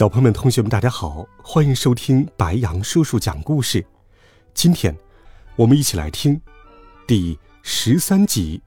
[0.00, 3.84] 小朋友们、同学们，大家好，欢迎收听白羊叔叔讲故事。
[4.54, 4.96] 今天，
[5.56, 6.40] 我们一起来听
[7.06, 8.62] 第十三集。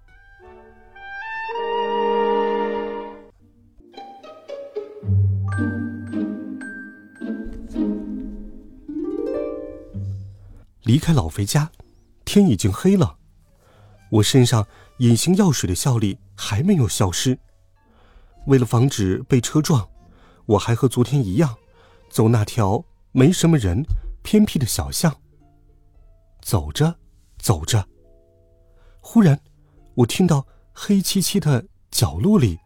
[10.84, 11.72] 离开老肥家，
[12.24, 13.18] 天已经黑了，
[14.12, 14.68] 我身上
[15.00, 17.40] 隐形药水的效力还没有消失。
[18.46, 19.90] 为了防止被车撞。
[20.46, 21.58] 我还和昨天一样，
[22.10, 23.84] 走那条没什么人、
[24.22, 25.16] 偏僻的小巷。
[26.41, 27.00] 走着，
[27.38, 27.88] 走着，
[29.00, 29.40] 忽然，
[29.96, 32.60] 我听到黑漆漆的角落里，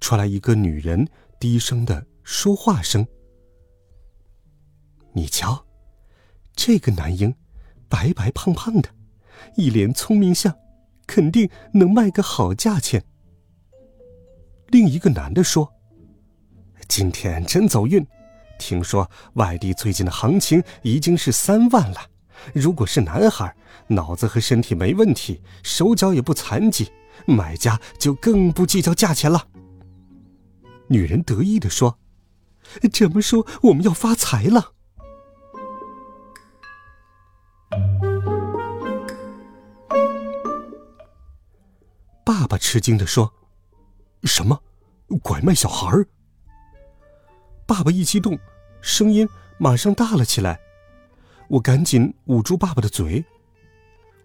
[0.00, 1.08] 传来一个女人
[1.40, 3.04] 低声的说话声。
[5.12, 5.66] 你瞧，
[6.54, 7.34] 这个男婴，
[7.88, 8.88] 白白胖胖的，
[9.56, 10.56] 一脸聪明相，
[11.06, 13.04] 肯定能卖个好价钱。
[14.68, 15.72] 另一个男的说。
[16.88, 18.06] 今天真走运，
[18.58, 22.00] 听说外地最近的行情已经是三万了。
[22.52, 23.54] 如果是男孩，
[23.88, 26.90] 脑子和身体没问题，手脚也不残疾，
[27.26, 29.46] 买家就更不计较价钱了。
[30.88, 31.98] 女人得意地说
[32.92, 34.72] ：“这么说，我们要发财了。”
[42.24, 43.32] 爸爸吃惊地说
[44.24, 44.60] ：“什么？
[45.22, 45.90] 拐卖小孩？”
[47.66, 48.38] 爸爸一激动，
[48.80, 50.60] 声音马上大了起来。
[51.48, 53.24] 我赶紧捂住爸爸的嘴。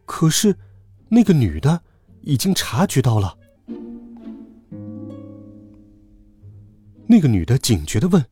[0.05, 0.55] 可是，
[1.07, 1.81] 那个女的
[2.21, 3.37] 已经察觉到了。
[7.07, 8.25] 那个女的警觉的问：“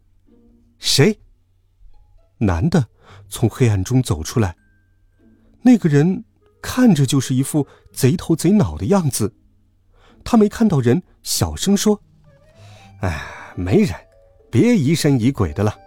[0.79, 1.19] 谁？”
[2.40, 2.88] 男的
[3.28, 4.56] 从黑暗中走出来。
[5.62, 6.23] 那个人
[6.62, 9.35] 看着就是一副贼头贼脑的样子。
[10.23, 12.01] 他没看到人，小声说
[13.01, 13.96] ：“哎，没人。”
[14.50, 15.78] 别疑神疑鬼的了。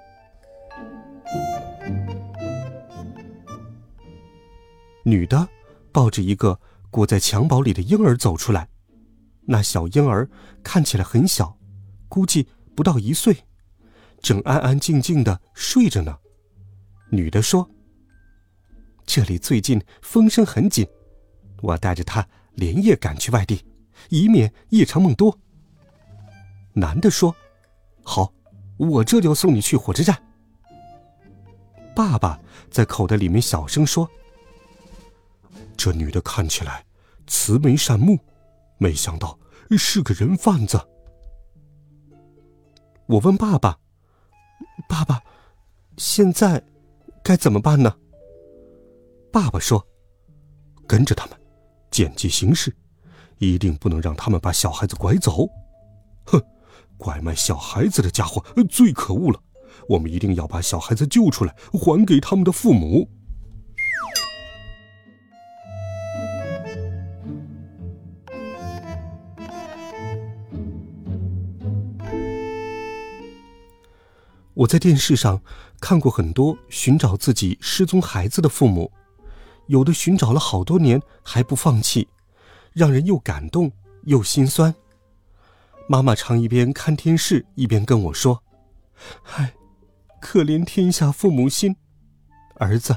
[5.02, 5.48] 女的
[5.90, 6.60] 抱着一个
[6.90, 8.68] 裹在襁褓里的婴儿走出来，
[9.42, 10.28] 那小婴儿
[10.62, 11.56] 看起来很小，
[12.08, 13.36] 估计不到一岁，
[14.20, 16.16] 正安安静静的睡着呢。
[17.10, 17.68] 女的说
[19.04, 20.86] ：“这里最近风声很紧，
[21.62, 23.64] 我带着他连夜赶去外地，
[24.10, 25.36] 以免夜长梦多。”
[26.74, 27.34] 男的说
[28.04, 28.32] ：“好。”
[28.80, 30.18] 我这就送你去火车站。
[31.94, 34.08] 爸爸在口袋里面小声说
[35.76, 36.82] ：“这女的看起来
[37.26, 38.18] 慈眉善目，
[38.78, 39.38] 没想到
[39.76, 40.80] 是个人贩子。”
[43.04, 43.78] 我问爸爸
[44.88, 45.22] ：“爸爸，
[45.98, 46.62] 现在
[47.22, 47.94] 该怎么办呢？”
[49.30, 49.86] 爸爸说
[50.88, 51.38] ：“跟着他们，
[51.90, 52.74] 见机行事，
[53.36, 55.46] 一定不能让他们把小孩子拐走。”
[56.24, 56.42] 哼。
[57.00, 59.40] 拐卖小孩子的家伙最可恶了，
[59.88, 63.08] 我们一定要把小孩子救出来，还给他们的父母。
[74.52, 75.40] 我在电视上
[75.80, 78.92] 看过很多寻找自己失踪孩子的父母，
[79.68, 82.06] 有的寻找了好多年还不放弃，
[82.74, 83.72] 让人又感动
[84.04, 84.74] 又心酸。
[85.90, 88.44] 妈妈常一边看电视一边跟我说
[89.34, 89.54] ：“唉，
[90.20, 91.74] 可怜天下父母心，
[92.60, 92.96] 儿子，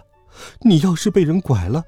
[0.61, 1.85] 你要是被人拐了，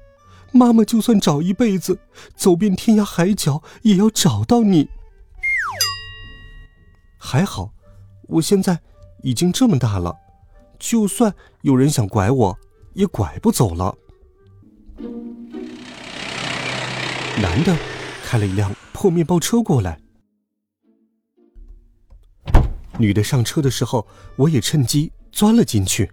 [0.50, 2.00] 妈妈就算找一辈子，
[2.34, 4.88] 走遍天涯海角也要找到你。
[7.16, 7.72] 还好，
[8.22, 8.80] 我现在
[9.22, 10.16] 已经这么大了，
[10.76, 11.32] 就算
[11.62, 12.58] 有人想拐我，
[12.94, 13.96] 也拐不走了。”
[17.40, 17.76] 男的
[18.24, 20.00] 开了一辆破面包车过来。
[22.98, 24.06] 女的上车的时候，
[24.36, 26.10] 我也趁机钻了进去。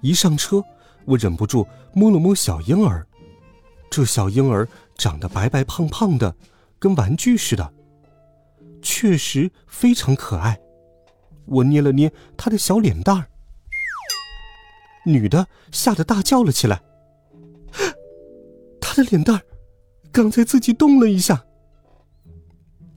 [0.00, 0.64] 一上车，
[1.04, 3.06] 我忍不住摸了摸小婴儿。
[3.90, 6.34] 这小婴儿长得白白胖胖的，
[6.78, 7.72] 跟玩具似的，
[8.80, 10.60] 确实非常可爱。
[11.46, 13.26] 我捏了捏他的小脸蛋儿。
[15.04, 16.80] 女的吓得大叫了起来。
[18.80, 19.42] 他的脸蛋儿
[20.12, 21.44] 刚才自己动了一下。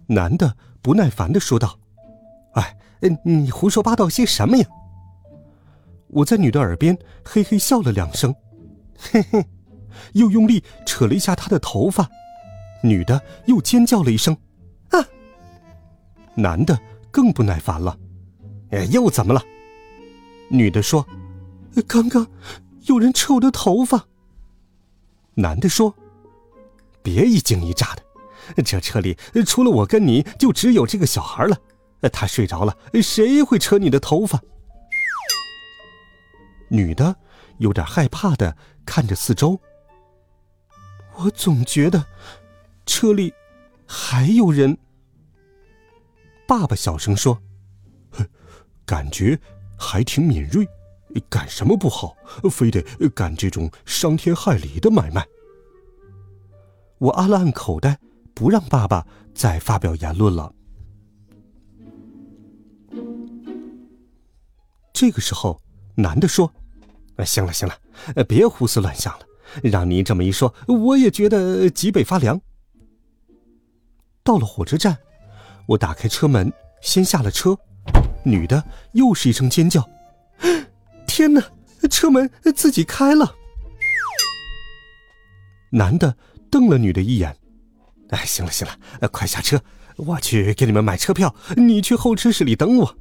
[0.08, 1.80] 男的不耐烦的说道
[2.54, 2.78] ：“哎，
[3.24, 4.66] 你胡说八道些什么呀？”
[6.10, 8.34] 我在女的耳边嘿嘿笑了两声，
[8.98, 9.44] 嘿嘿，
[10.14, 12.08] 又用力扯了一下她的头发，
[12.84, 14.38] 女的又尖叫了一声
[14.92, 15.00] ：“啊！”
[16.36, 16.80] 男的
[17.10, 17.98] 更不耐烦了
[18.70, 19.42] ：“哎，又怎么了？”
[20.50, 21.04] 女的说
[21.88, 22.28] ：“刚刚
[22.86, 24.06] 有人扯我的头发。”
[25.34, 25.96] 男的说
[27.02, 29.18] ：“别一惊一乍的，这车里
[29.48, 31.58] 除了我跟你就只有这个小孩了。
[32.10, 34.42] 他睡着了，谁会扯你的头发？”
[36.70, 37.16] 女的
[37.58, 39.60] 有点害怕的看着四周。
[41.16, 42.06] 我总觉得
[42.86, 43.34] 车里
[43.86, 44.78] 还有人。
[46.48, 47.42] 爸爸小声说
[48.86, 49.40] ：“感觉
[49.78, 50.68] 还挺敏锐。”
[51.30, 52.18] 干什么不好，
[52.50, 55.24] 非得干这种伤天害理的买卖？
[56.98, 58.00] 我按了按口袋，
[58.34, 59.06] 不让爸爸
[59.36, 60.52] 再发表言论了。
[65.04, 65.62] 这个时候，
[65.96, 66.50] 男的说
[67.28, 69.26] ：“行了行了，别胡思乱想了。
[69.62, 72.40] 让你这么一说，我也觉得脊背发凉。”
[74.24, 74.98] 到了火车站，
[75.68, 77.58] 我打开车门，先下了车。
[78.24, 78.64] 女的
[78.94, 79.86] 又是一声尖叫。
[81.06, 81.44] 天哪！
[81.92, 83.36] 车门自己开了。
[85.72, 86.16] 男的
[86.50, 87.36] 瞪了女的一眼
[88.12, 89.62] ：“哎，行了行了，快下车，
[89.98, 92.98] 我去给你们买车票，你去候车室里等我。”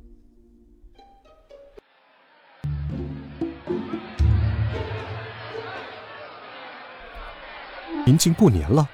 [8.12, 8.86] 临近过年了，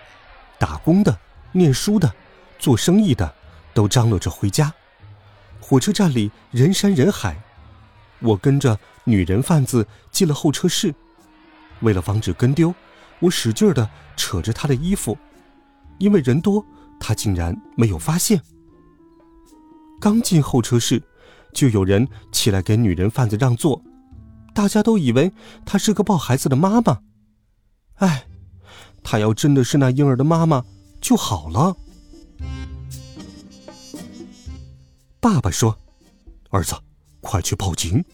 [0.60, 1.18] 打工的、
[1.50, 2.14] 念书的、
[2.56, 3.34] 做生意的
[3.74, 4.72] 都张罗着回家，
[5.60, 7.36] 火车站里人山人海。
[8.20, 10.94] 我跟着女人贩子进了候车室，
[11.80, 12.72] 为了防止跟丢，
[13.18, 15.18] 我使劲的扯着她的衣服，
[15.98, 16.64] 因为人多，
[17.00, 18.40] 她竟然没有发现。
[20.00, 21.02] 刚进候车室，
[21.52, 23.82] 就有人起来给女人贩子让座，
[24.54, 25.32] 大家都以为
[25.66, 27.00] 她是个抱孩子的妈妈。
[27.96, 28.27] 哎，
[29.10, 30.62] 她要真的是那婴儿的妈妈
[31.00, 31.74] 就好了。
[35.18, 35.78] 爸爸说
[36.52, 36.76] ：“儿子。”
[37.22, 38.04] 快去报警！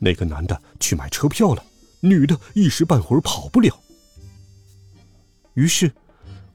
[0.00, 1.64] 那个男的去买车票了，
[2.00, 3.80] 女的一时半会儿跑不了。
[5.54, 5.92] 于是，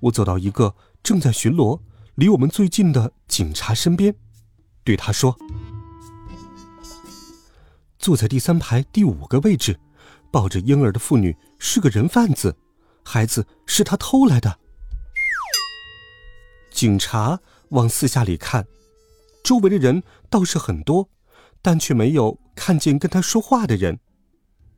[0.01, 1.80] 我走到一个正在巡逻、
[2.15, 4.13] 离我们最近的警察身边，
[4.83, 5.38] 对他说
[7.97, 9.80] ：“坐在第三排第五个位置，
[10.31, 12.57] 抱着婴儿的妇女是个人贩子，
[13.06, 14.60] 孩子是他偷来的。”
[16.69, 18.68] 警察往四下里看，
[19.42, 21.10] 周围的人倒是很多。
[21.62, 24.00] 但却没有看见跟他说话的人，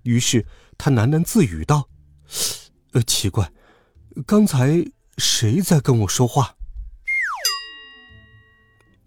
[0.04, 0.46] 于是
[0.78, 1.90] 他喃喃自语道
[2.96, 3.52] ：“呃，奇怪，
[4.26, 4.86] 刚才
[5.18, 6.56] 谁在跟我说话？”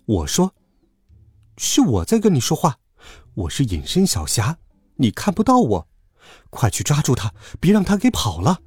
[0.05, 0.55] 我说
[1.57, 2.81] ：“是我在跟你说话，
[3.33, 4.59] 我是隐身小侠，
[4.97, 5.89] 你看不到我，
[6.51, 8.61] 快去抓住他，别让他给跑了。”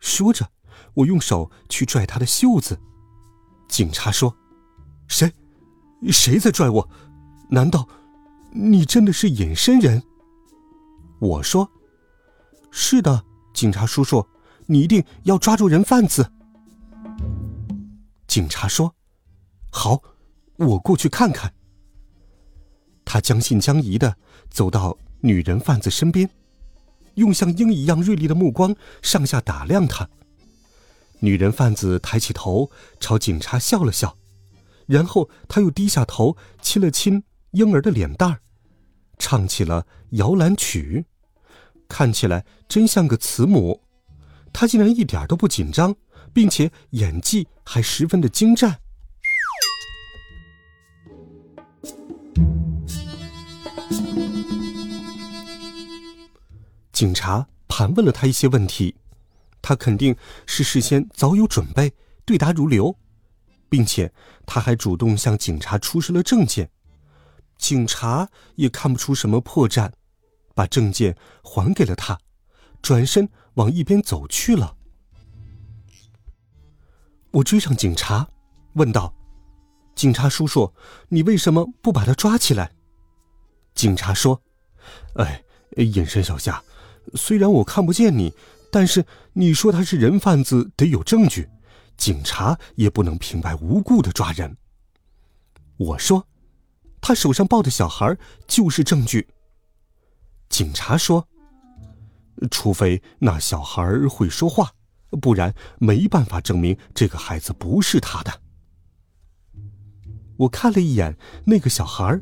[0.00, 0.50] 说着，
[0.94, 2.80] 我用手去拽他的袖子。
[3.68, 4.34] 警察说
[5.06, 5.32] ：“谁？”
[6.10, 6.88] 谁在拽我？
[7.50, 7.86] 难道
[8.52, 10.02] 你真的是隐身人？
[11.20, 11.70] 我说
[12.72, 14.26] ：“是的，警察叔叔，
[14.66, 16.32] 你一定要抓住人贩子。”
[18.26, 18.94] 警察说
[19.70, 20.02] ：“好，
[20.56, 21.52] 我过去看看。”
[23.04, 24.16] 他将信将疑的
[24.48, 26.30] 走到女人贩子身边，
[27.14, 30.08] 用像鹰一样锐利的目光上下打量她。
[31.20, 34.16] 女人贩子抬起头朝警察笑了笑。
[34.86, 38.40] 然后他又低下头亲了亲婴儿的脸蛋儿，
[39.18, 41.04] 唱起了摇篮曲，
[41.88, 43.82] 看起来真像个慈母。
[44.52, 45.94] 他竟然一点都不紧张，
[46.32, 48.80] 并且演技还十分的精湛。
[57.00, 58.94] 警察盘问了他一些问题，
[59.62, 60.14] 他肯定
[60.44, 61.94] 是事先早有准备，
[62.26, 62.94] 对答如流。
[63.70, 64.12] 并且
[64.44, 66.70] 他还主动向警察出示了证件，
[67.56, 69.90] 警察也看不出什么破绽，
[70.54, 72.20] 把证件还给了他，
[72.82, 74.76] 转身往一边走去了。
[77.30, 78.28] 我追上警察，
[78.74, 79.14] 问道
[79.96, 80.70] ：“警察叔叔，
[81.08, 82.72] 你为什么不把他抓起来？”
[83.74, 84.42] 警察说
[85.16, 85.42] ：“哎，
[85.76, 86.62] 隐身小夏，
[87.14, 88.32] 虽然我看不见你，
[88.70, 91.48] 但是你说他是人贩子，得有证据。”
[91.96, 94.56] 警察也不能平白无故的抓人。
[95.76, 96.26] 我说，
[96.98, 98.16] 他手上抱的小孩
[98.48, 99.28] 就是证据。
[100.48, 101.28] 警察说，
[102.50, 104.72] 除非那小孩会说话，
[105.20, 108.40] 不然没办法证明这个孩子不是他的。
[110.38, 112.18] 我看了一眼那个小孩，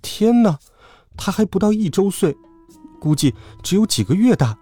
[0.00, 0.58] 天哪，
[1.18, 2.34] 他还不到一周岁，
[3.06, 3.32] 估计
[3.62, 4.58] 只有几个月大，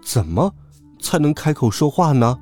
[0.00, 0.54] 怎么
[1.00, 2.38] 才能开口说话呢？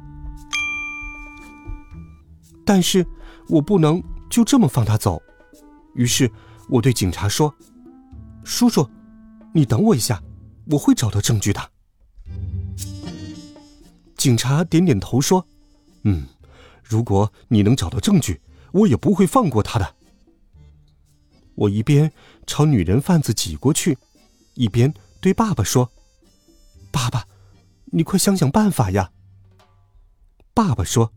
[2.62, 3.06] 但是
[3.48, 5.18] 我不能就这么放他走，
[5.94, 6.30] 于是
[6.68, 7.54] 我对警察说
[8.44, 8.86] ：“叔叔，
[9.54, 10.22] 你等我一下，
[10.66, 11.70] 我会找到证据的。”
[14.14, 15.42] 警察点点头说
[16.04, 16.26] ：“嗯，
[16.84, 19.94] 如果你能找到证据，我也不会放过他的。”
[21.56, 22.12] 我一边
[22.46, 23.96] 朝女人贩子挤过去，
[24.52, 24.92] 一边
[25.26, 25.90] 对爸爸说
[26.92, 27.26] ：“爸爸，
[27.86, 29.10] 你快想想办法呀！”
[30.54, 31.12] 爸爸说。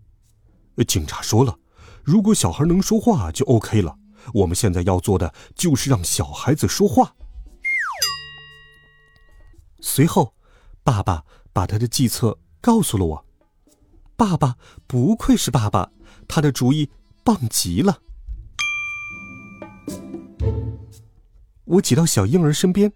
[0.87, 1.59] 警察说了，
[2.01, 3.95] 如果小孩能说话就 OK 了。
[4.33, 7.13] 我们现在要做的就是让小孩子说话。
[9.79, 10.33] 随后，
[10.83, 11.23] 爸爸
[11.53, 13.25] 把他的计策告诉了我。
[14.15, 15.91] 爸爸不愧是爸爸，
[16.27, 16.89] 他的主意
[17.23, 18.01] 棒极了。
[21.65, 22.91] 我挤到小婴儿身边，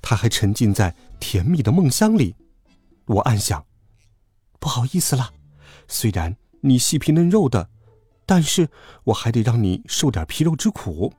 [0.00, 2.34] 他还沉浸在甜蜜的梦乡里。
[3.06, 3.64] 我暗想：
[4.58, 5.30] 不好意思啦，
[5.88, 6.36] 虽然……
[6.62, 7.68] 你细皮嫩肉的，
[8.24, 8.68] 但是
[9.04, 11.12] 我还得让你受点皮肉之苦。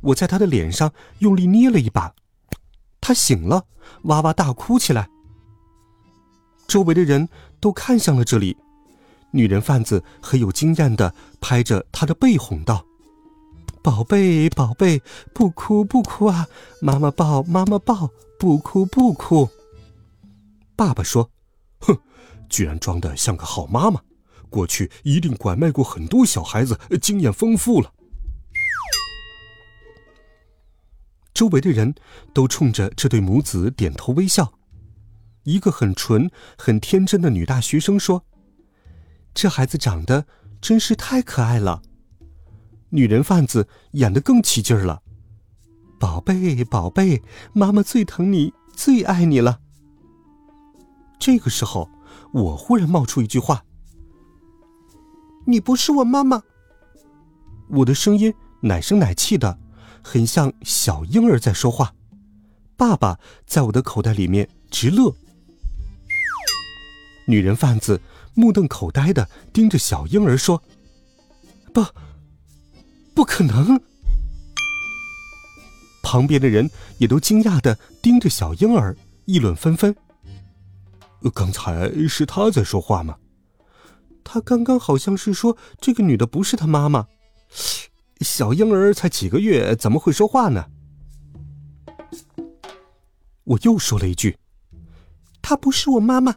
[0.00, 2.14] 我在他的脸上用力捏了一把，
[3.02, 3.66] 他醒了，
[4.04, 5.10] 哇哇大哭起来。
[6.66, 7.28] 周围的人
[7.60, 8.56] 都看向了这里，
[9.32, 12.86] 女人贩子很有经验的拍着他的背哄道
[13.84, 15.02] ：“宝贝，宝贝，
[15.34, 16.48] 不哭不哭啊，
[16.80, 19.50] 妈妈抱，妈妈抱，不哭不哭。”
[20.74, 21.30] 爸爸说
[21.80, 21.94] ：“哼，
[22.48, 24.00] 居然装的像个好妈妈。”
[24.48, 27.92] 过去一定拐卖过很多小孩子，经验丰富了。
[31.34, 31.94] 周围的人
[32.32, 34.54] 都冲着这对母子点头微笑。
[35.42, 38.24] 一个很纯、很天真的女大学生说
[39.34, 40.24] ：“这孩子长得
[40.62, 41.82] 真是太可爱了。”
[42.94, 45.02] 女人贩子演得更起劲儿了
[45.98, 47.20] ：“宝贝，宝贝，
[47.52, 49.58] 妈妈最疼你，最爱你了。”
[51.18, 51.90] 这个时候，
[52.32, 53.64] 我忽然冒出一句话。
[55.44, 56.44] 你不是我妈妈。
[57.68, 59.58] 我的声音奶声奶气的，
[60.00, 61.92] 很像小婴儿在说话。
[62.76, 65.12] 爸爸在我的口袋里面直乐。
[67.26, 68.00] 女人贩子
[68.34, 70.62] 目瞪口呆的盯着小婴儿说
[71.74, 71.84] ：“不，
[73.14, 73.80] 不可能！”
[76.02, 79.94] 旁边的人也都惊讶的盯着小婴儿，议论纷纷。
[81.32, 83.16] 刚才是他在说话吗？
[84.22, 87.06] 他刚刚好像是说这个女的不是他妈妈，
[88.20, 90.66] 小婴儿才几个月，怎么会说话呢？
[93.44, 94.38] 我又说了一句
[95.42, 96.34] ：“她不是我妈妈，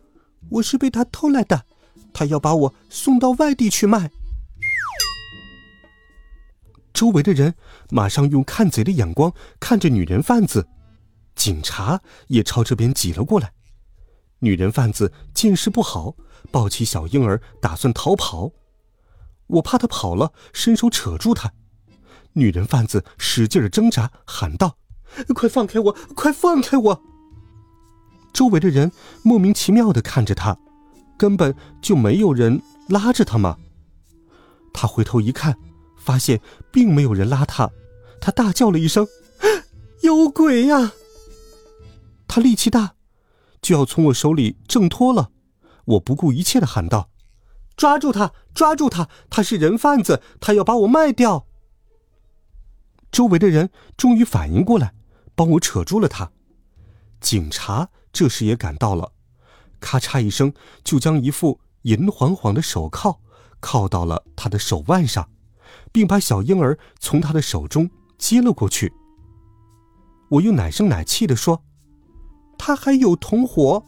[0.49, 1.65] 我是被她偷来的，
[2.13, 4.11] 她要把我送到外地去卖。”
[6.97, 7.53] 周围的人
[7.91, 10.67] 马上用看贼的眼光看着女人贩子，
[11.35, 13.53] 警察也朝这边挤了过来。
[14.39, 16.15] 女人贩子见势不好。
[16.49, 18.51] 抱起小婴儿，打算逃跑。
[19.45, 21.51] 我怕他跑了，伸手扯住他。
[22.33, 24.77] 女人贩子使劲的挣扎，喊道
[25.35, 25.97] ：“快放开我！
[26.15, 27.01] 快放开我！”
[28.33, 28.91] 周围的人
[29.23, 30.57] 莫名其妙的看着他，
[31.17, 33.57] 根本就没有人拉着他嘛。
[34.73, 35.57] 他回头一看，
[36.07, 36.39] 发现
[36.71, 37.69] 并没有人拉他，
[38.21, 39.05] 他大叫了一声
[39.99, 40.93] ：“有鬼呀！”
[42.29, 42.95] 他力气大，
[43.61, 45.31] 就要从我手里挣脱了。
[45.83, 47.09] 我不顾一切的喊道
[47.75, 48.31] ：“抓住他！
[48.53, 49.09] 抓住他！
[49.29, 51.45] 他是人贩子，他要把我卖掉。”
[53.11, 54.93] 周围的人终于反应过来，
[55.35, 56.31] 帮我扯住了他。
[57.19, 59.11] 警察这时也赶到了，
[59.81, 60.53] 咔嚓一声
[60.85, 63.19] 就将一副银晃晃的手铐
[63.59, 65.29] 铐到了他的手腕上，
[65.91, 68.93] 并把小婴儿从他的手中接了过去。
[70.29, 71.63] 我又奶声奶气的说
[72.57, 73.83] ：“他还有同伙。”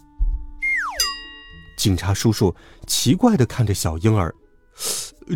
[1.78, 2.56] 警察叔叔
[2.88, 4.34] 奇怪的看着小婴儿，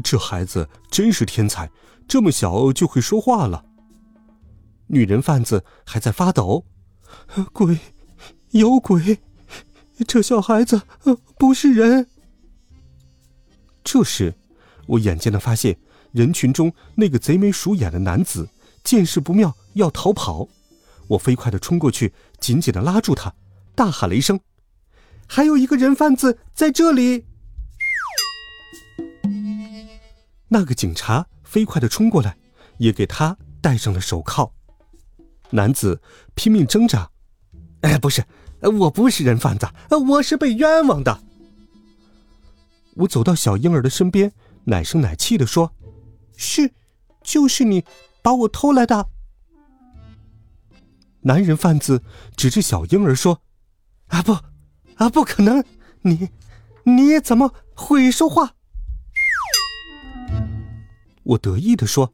[0.04, 1.70] 这孩子真是天才，
[2.08, 3.66] 这么小就会说话了。
[4.88, 6.66] 女人贩子还在发抖，
[7.54, 7.80] 鬼，
[8.52, 9.20] 有鬼，
[10.06, 10.82] 这小孩子
[11.38, 12.08] 不是人。
[13.84, 14.34] 这时，
[14.88, 15.78] 我眼尖的发现
[16.14, 18.48] 人群中那个贼眉鼠眼的男子
[18.84, 20.48] 见势不妙，要逃跑。
[21.08, 23.34] 我飞快的冲过去，紧紧的拉住他，
[23.76, 24.40] 大喊了一声。
[25.28, 27.26] 还有一个人贩子在这里。
[30.48, 32.38] 那个警察飞快的冲过来，
[32.78, 34.54] 也给他戴上了手铐。
[35.50, 36.00] 男子
[36.36, 37.10] 拼命挣扎
[37.82, 38.24] ：“哎，不是，
[38.62, 41.20] 我不是人贩子，我是被冤枉的。”
[42.98, 44.32] 我走到小婴儿的身边，
[44.66, 45.74] 奶声奶气的说
[46.36, 46.74] ：“是，
[47.22, 47.86] 就是你
[48.22, 49.10] 把我偷来的。
[51.22, 52.04] 男人贩子
[52.36, 53.42] 指着小婴儿说
[54.08, 54.34] ：“啊不，
[54.96, 55.64] 啊不可能！
[56.02, 56.30] 你，
[56.84, 58.56] 你怎么会说话？”
[61.24, 62.14] 我得意的说：“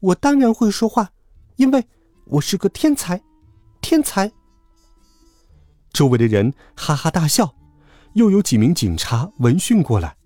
[0.00, 1.10] 我当然会说话，
[1.56, 1.84] 因为
[2.24, 3.22] 我是个天才，
[3.82, 4.32] 天才。”
[5.92, 7.54] 周围的人哈哈大笑，
[8.14, 10.16] 又有几名警察闻讯过来，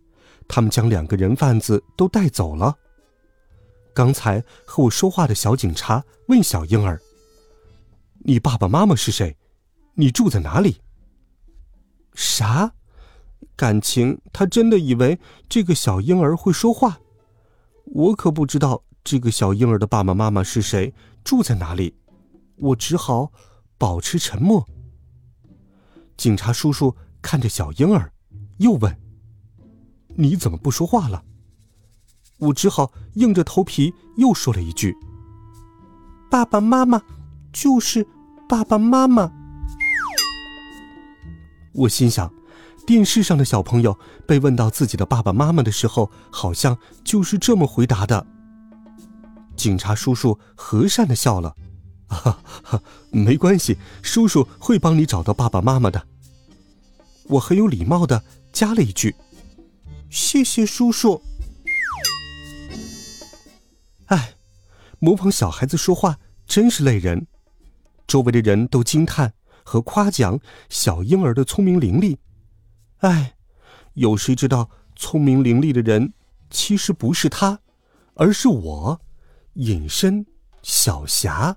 [0.47, 2.77] 他们将两个人贩子都带走了。
[4.01, 6.99] 刚才和我说话的小警察问小婴儿。
[8.21, 9.37] 你爸爸妈妈是谁？
[9.93, 10.81] 你住在哪里？
[12.15, 12.73] 啥？
[13.57, 16.99] 感情他真的以为这个小婴儿会说话？
[17.85, 21.95] 我可不知道这个小婴儿的爸爸妈妈是谁，住在哪里。
[22.57, 23.31] 我只好
[23.77, 24.67] 保持沉默。
[26.17, 28.11] 警察叔叔看着小婴儿，
[28.57, 28.99] 又问
[30.17, 31.23] ：“你怎么不说话了？”
[32.41, 34.97] 我只好硬着头皮又说了一句
[36.31, 37.03] ：“爸爸妈妈。”
[37.53, 38.07] 就是
[38.49, 39.33] 爸爸妈妈。
[41.73, 42.33] 我心想，
[42.87, 48.25] 电视上的小朋友被问到自己的爸爸妈妈的时候，好像就是这么回答的。
[49.57, 51.57] 警察叔叔和善的笑了，
[52.07, 52.81] 哈哈，
[53.11, 56.07] 没关系，叔叔会帮你找到爸爸妈妈的。
[57.25, 59.17] 我很有礼貌的加了一句
[60.09, 61.21] ：“谢谢叔叔。”
[65.01, 67.27] 模仿小孩子说话真是累人。
[68.07, 69.33] 周围的人都惊叹
[69.65, 70.39] 和夸奖
[70.69, 72.17] 小婴儿的聪明伶俐，
[72.99, 73.35] 哎，
[73.95, 76.13] 有谁知道聪明伶俐的人
[76.51, 77.61] 其实不是他，
[78.15, 79.01] 而是我，
[79.55, 80.27] 隐身
[80.63, 81.57] 小霞。